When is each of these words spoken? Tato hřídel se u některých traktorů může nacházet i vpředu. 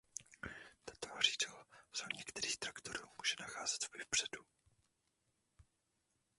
Tato 0.85 1.09
hřídel 1.15 1.63
se 1.93 2.03
u 2.03 2.17
některých 2.17 2.57
traktorů 2.57 2.99
může 3.17 3.35
nacházet 3.39 3.83
i 3.95 4.03
vpředu. 4.03 4.41